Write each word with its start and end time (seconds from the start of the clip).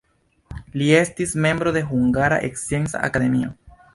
Li 0.81 0.87
estis 0.99 1.33
membro 1.45 1.75
de 1.77 1.83
Hungara 1.91 2.39
Scienca 2.63 3.05
Akademio. 3.11 3.55